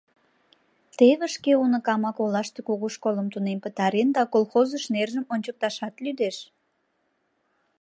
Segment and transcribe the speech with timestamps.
[0.97, 6.37] Теве шке уныкамак олаште кугу школым тунем пытарен да колхозыш нержым ончыкташат лӱдеш!